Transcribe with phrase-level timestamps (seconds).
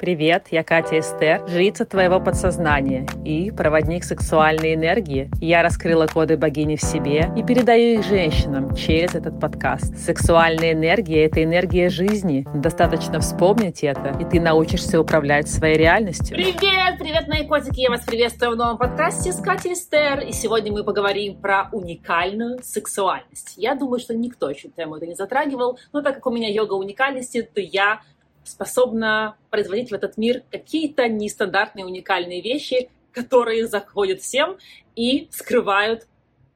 [0.00, 5.30] Привет, я Катя Эстер, жрица твоего подсознания и проводник сексуальной энергии.
[5.42, 9.98] Я раскрыла коды богини в себе и передаю их женщинам через этот подкаст.
[9.98, 12.46] Сексуальная энергия— это энергия жизни.
[12.54, 16.34] Достаточно вспомнить это, и ты научишься управлять своей реальностью.
[16.34, 17.80] Привет, привет, мои котики!
[17.80, 20.20] Я вас приветствую в новом подкасте с Катей Эстер.
[20.20, 23.52] И сегодня мы поговорим про уникальную сексуальность.
[23.58, 26.72] Я думаю, что никто еще тему это не затрагивал, но так как у меня йога
[26.72, 28.00] уникальности, то я
[28.44, 34.58] способна производить в этот мир какие-то нестандартные, уникальные вещи, которые заходят всем
[34.96, 36.06] и скрывают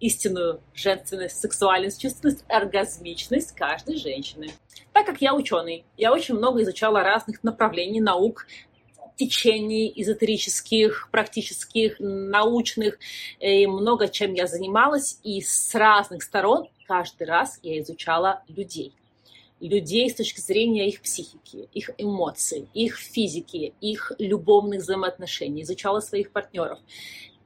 [0.00, 4.50] истинную женственность, сексуальность, чувственность, оргазмичность каждой женщины.
[4.92, 8.46] Так как я ученый, я очень много изучала разных направлений наук,
[9.16, 12.98] течений эзотерических, практических, научных,
[13.38, 18.94] и много чем я занималась, и с разных сторон каждый раз я изучала людей
[19.68, 26.30] людей с точки зрения их психики, их эмоций, их физики, их любовных взаимоотношений, изучала своих
[26.32, 26.78] партнеров.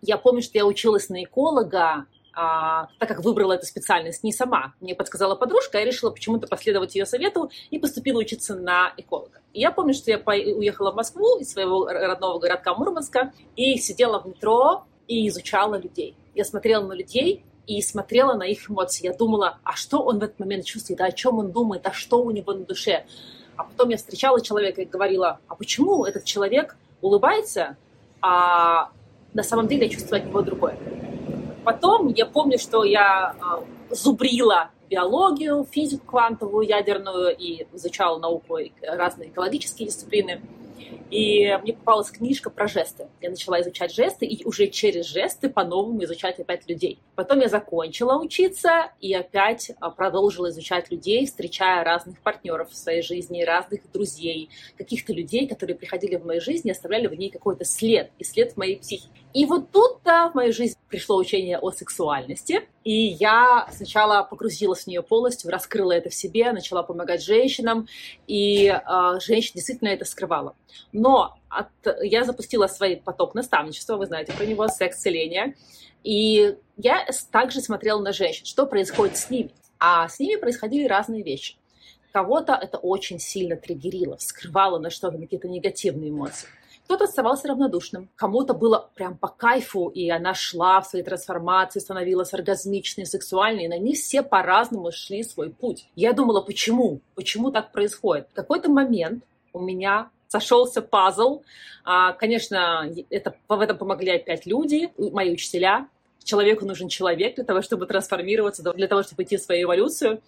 [0.03, 2.07] Я помню, что я училась на эколога,
[2.39, 4.75] а, так как выбрала эту специальность не сама.
[4.81, 9.41] Мне подсказала подружка, я решила почему-то последовать ее совету и поступила учиться на эколога.
[9.55, 14.21] И я помню, что я уехала в Москву из своего родного городка Мурманска и сидела
[14.21, 16.15] в метро и изучала людей.
[16.35, 19.07] Я смотрела на людей, и смотрела на их эмоции.
[19.07, 21.93] Я думала, а что он в этот момент чувствует, а о чем он думает, а
[21.93, 23.05] что у него на душе.
[23.57, 27.77] А потом я встречала человека и говорила, а почему этот человек улыбается,
[28.21, 28.91] а
[29.35, 30.79] на самом деле я чувствую от него другое.
[31.65, 39.31] Потом я помню, что я э, зубрила биологию, физику квантовую, ядерную и изучала науку, разные
[39.31, 40.41] экологические дисциплины.
[41.11, 43.09] И мне попалась книжка про жесты.
[43.21, 47.01] Я начала изучать жесты и уже через жесты по-новому изучать опять людей.
[47.15, 53.03] Потом я закончила учиться и опять а, продолжила изучать людей, встречая разных партнеров в своей
[53.03, 57.65] жизни, разных друзей, каких-то людей, которые приходили в мою жизнь и оставляли в ней какой-то
[57.65, 59.11] след, и след в моей психике.
[59.33, 64.87] И вот тут-то в мою жизнь пришло учение о сексуальности, и я сначала погрузилась в
[64.87, 67.87] нее полностью, раскрыла это в себе, начала помогать женщинам,
[68.27, 70.55] и э, женщин действительно это скрывала.
[70.97, 71.69] Но от,
[72.01, 75.55] я запустила свой поток наставничества, вы знаете про него, секс-целение,
[76.03, 79.51] и я также смотрела на женщин, что происходит с ними.
[79.79, 81.57] А с ними происходили разные вещи.
[82.13, 86.49] Кого-то это очень сильно триггерило, вскрывало на что-то, какие-то негативные эмоции.
[86.85, 92.33] Кто-то оставался равнодушным, кому-то было прям по кайфу, и она шла в своей трансформации, становилась
[92.33, 95.91] оргазмичной, сексуальной, и они все по-разному шли свой путь.
[95.95, 97.01] Я думала, почему?
[97.15, 98.29] Почему так происходит?
[98.31, 101.43] В какой-то момент у меня сошелся пазл.
[101.85, 105.89] А, конечно, это, в этом помогли опять люди, мои учителя,
[106.27, 110.21] человеку нужен человек для того, чтобы трансформироваться, для того, чтобы идти в свою эволюцию.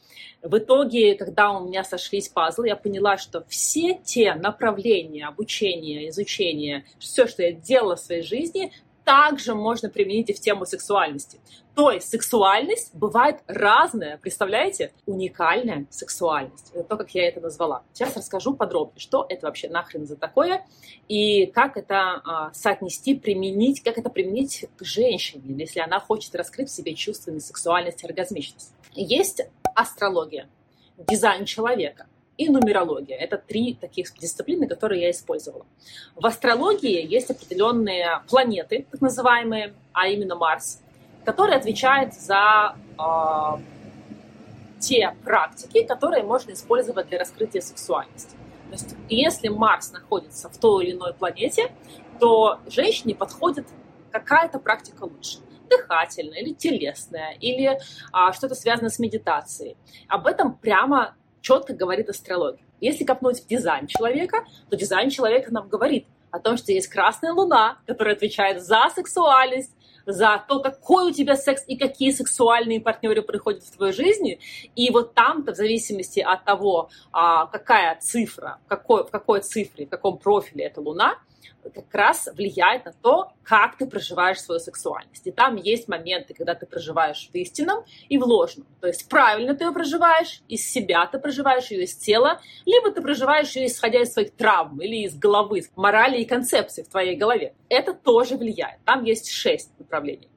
[0.42, 6.86] В итоге, когда у меня сошлись пазлы, я поняла, что все те направления обучения, изучения,
[6.98, 8.72] все, что я делала в своей жизни,
[9.08, 11.40] также можно применить и в тему сексуальности.
[11.74, 14.92] То есть сексуальность бывает разная, представляете?
[15.06, 16.72] Уникальная сексуальность.
[16.74, 17.84] Это то, как я это назвала.
[17.94, 20.66] Сейчас расскажу подробнее, что это вообще нахрен за такое
[21.08, 26.68] и как это а, соотнести, применить, как это применить к женщине, если она хочет раскрыть
[26.68, 28.74] в себе чувственность, сексуальность, оргазмичность.
[28.92, 29.40] Есть
[29.74, 30.50] астрология,
[30.98, 32.08] дизайн человека–
[32.38, 33.16] и нумерология.
[33.16, 35.66] Это три таких дисциплины, которые я использовала.
[36.14, 40.80] В астрологии есть определенные планеты, так называемые, а именно Марс,
[41.24, 43.60] который отвечает за э,
[44.78, 48.36] те практики, которые можно использовать для раскрытия сексуальности.
[48.68, 51.72] То есть, если Марс находится в той или иной планете,
[52.20, 53.66] то женщине подходит
[54.12, 55.38] какая-то практика лучше
[55.68, 57.78] дыхательная или телесная, или
[58.10, 59.76] а, что-то связанное с медитацией.
[60.08, 62.64] Об этом прямо четко говорит астрология.
[62.80, 67.32] Если копнуть в дизайн человека, то дизайн человека нам говорит о том, что есть красная
[67.32, 69.72] луна, которая отвечает за сексуальность,
[70.06, 74.38] за то, какой у тебя секс и какие сексуальные партнеры приходят в твою жизнь.
[74.74, 79.90] И вот там-то, в зависимости от того, а, какая цифра, какой, в какой цифре, в
[79.90, 81.18] каком профиле эта луна,
[81.74, 85.26] как раз влияет на то, как ты проживаешь свою сексуальность.
[85.26, 88.66] И там есть моменты, когда ты проживаешь в истинном и в ложном.
[88.80, 93.02] То есть правильно ты ее проживаешь, из себя ты проживаешь ее из тела, либо ты
[93.02, 97.54] проживаешь ее исходя из своих травм или из головы, морали и концепций в твоей голове.
[97.68, 98.82] Это тоже влияет.
[98.84, 100.28] Там есть шесть направлений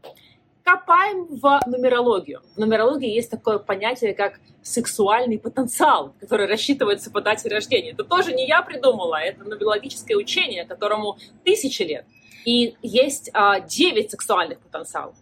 [0.72, 2.42] копаем в нумерологию.
[2.56, 7.92] В нумерологии есть такое понятие, как сексуальный потенциал, который рассчитывается по дате рождения.
[7.92, 12.06] Это тоже не я придумала, это нумерологическое учение, которому тысячи лет.
[12.46, 15.16] И есть а, 9 сексуальных потенциалов.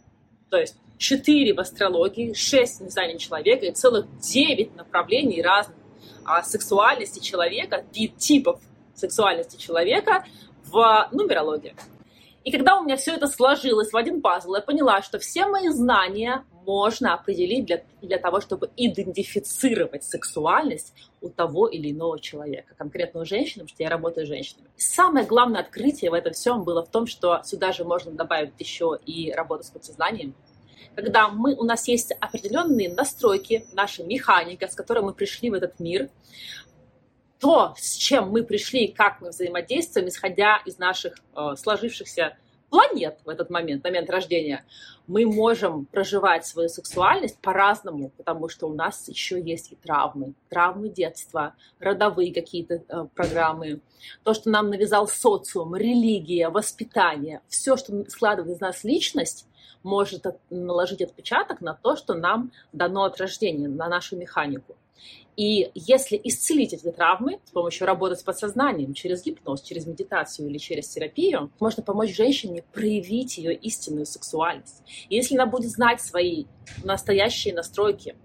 [0.49, 5.77] То есть 4 в астрологии, 6 в дизайне человека и целых 9 направлений разных
[6.25, 7.83] а, сексуальности человека,
[8.17, 8.61] типов
[8.93, 10.25] сексуальности человека
[10.65, 11.73] в нумерологии.
[12.43, 15.69] И когда у меня все это сложилось в один пазл, я поняла, что все мои
[15.69, 23.21] знания можно определить для, для того, чтобы идентифицировать сексуальность у того или иного человека, конкретно
[23.21, 24.69] у женщины, потому что я работаю с женщинами.
[24.77, 28.99] Самое главное открытие в этом всем было в том, что сюда же можно добавить еще
[29.05, 30.33] и работу с подсознанием,
[30.95, 35.79] когда мы, у нас есть определенные настройки, наша механика, с которой мы пришли в этот
[35.79, 36.09] мир,
[37.39, 42.37] то, с чем мы пришли, как мы взаимодействуем, исходя из наших э, сложившихся
[42.69, 44.65] планет в этот момент, момент рождения,
[45.07, 50.89] мы можем проживать свою сексуальность по-разному, потому что у нас еще есть и травмы, травмы
[50.89, 53.81] детства, родовые какие-то э, программы,
[54.23, 59.47] то, что нам навязал социум, религия, воспитание, все, что складывает из нас личность,
[59.83, 64.75] может наложить отпечаток на то, что нам дано от рождения, на нашу механику.
[65.39, 70.57] И если исцелить эти травмы с помощью работы с подсознанием, через гипноз, через медитацию или
[70.57, 74.83] через терапию, можно помочь женщине проявить ее истинную сексуальность.
[75.07, 76.45] И если она будет знать свои
[76.83, 78.17] настоящие настройки,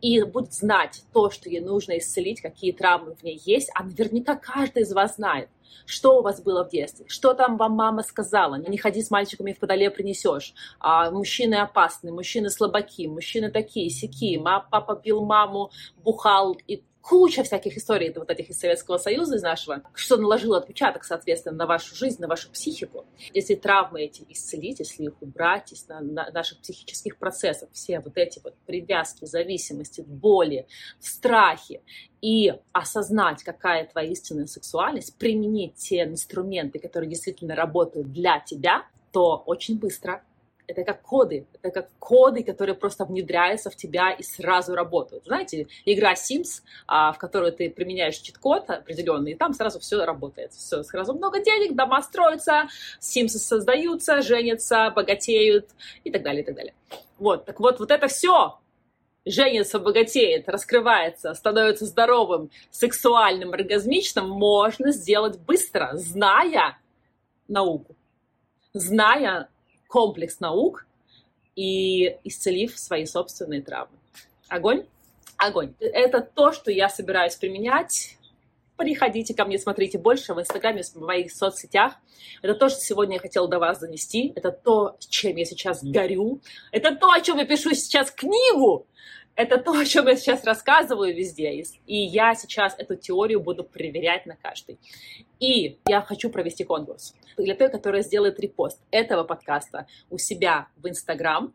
[0.00, 4.36] и будет знать то, что ей нужно исцелить, какие травмы в ней есть, а наверняка
[4.36, 5.48] каждый из вас знает,
[5.86, 7.06] что у вас было в детстве?
[7.08, 8.56] Что там вам мама сказала?
[8.56, 10.52] Не ходи с мальчиками в подоле принесешь.
[10.80, 14.40] А, мужчины опасны, мужчины слабаки, мужчины такие, сякие.
[14.40, 15.70] Папа бил маму,
[16.02, 21.04] бухал и куча всяких историй вот этих из Советского Союза, из нашего, что наложило отпечаток,
[21.04, 23.06] соответственно, на вашу жизнь, на вашу психику.
[23.32, 28.16] Если травмы эти исцелить, если их убрать из на, на наших психических процессов, все вот
[28.16, 30.66] эти вот привязки, зависимости, боли,
[30.98, 31.80] страхи,
[32.20, 39.44] и осознать, какая твоя истинная сексуальность, применить те инструменты, которые действительно работают для тебя, то
[39.46, 40.24] очень быстро
[40.66, 45.24] это как коды, это как коды, которые просто внедряются в тебя и сразу работают.
[45.24, 50.52] Знаете, игра Sims, а, в которой ты применяешь чит-код определенный, и там сразу все работает.
[50.52, 52.68] Все, сразу много денег, дома строятся,
[53.00, 55.70] Sims создаются, женятся, богатеют
[56.04, 56.74] и так далее, и так далее.
[57.18, 58.58] Вот, так вот, вот это все
[59.24, 66.78] женится, богатеет, раскрывается, становится здоровым, сексуальным, оргазмичным, можно сделать быстро, зная
[67.48, 67.96] науку,
[68.72, 69.48] зная
[69.96, 70.86] комплекс наук
[71.54, 73.96] и исцелив свои собственные травмы.
[74.46, 74.84] Огонь?
[75.38, 75.72] Огонь.
[75.80, 78.18] Это то, что я собираюсь применять.
[78.76, 81.94] Приходите ко мне, смотрите больше в Инстаграме, в моих соцсетях.
[82.42, 84.34] Это то, что сегодня я хотела до вас занести.
[84.36, 86.42] Это то, чем я сейчас горю.
[86.72, 88.86] Это то, о чем я пишу сейчас книгу.
[89.36, 91.62] Это то, о чем я сейчас рассказываю везде.
[91.86, 94.78] И я сейчас эту теорию буду проверять на каждый.
[95.38, 100.88] И я хочу провести конкурс для той, которая сделает репост этого подкаста у себя в
[100.88, 101.52] Инстаграм.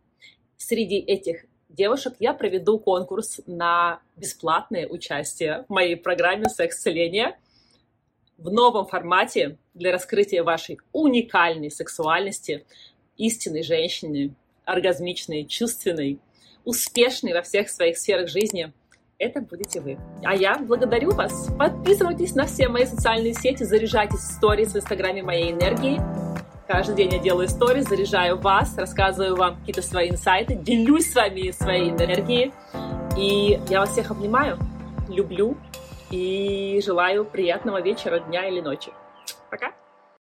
[0.58, 7.40] Среди этих девушек я проведу конкурс на бесплатное участие в моей программе «Секс-целение»
[8.38, 12.64] в новом формате для раскрытия вашей уникальной сексуальности,
[13.18, 14.36] истинной женщины,
[14.66, 16.20] оргазмичной, чувственной,
[16.66, 18.72] успешный во всех своих сферах жизни,
[19.18, 19.98] это будете вы.
[20.24, 21.50] А я благодарю вас.
[21.58, 26.02] Подписывайтесь на все мои социальные сети, заряжайтесь в сторис в инстаграме моей энергии.
[26.68, 31.52] Каждый день я делаю сторис, заряжаю вас, рассказываю вам какие-то свои инсайты, делюсь с вами
[31.52, 32.54] своей энергией.
[33.18, 34.58] И я вас всех обнимаю,
[35.10, 35.58] люблю
[36.10, 38.92] и желаю приятного вечера, дня или ночи.
[39.50, 39.74] Пока!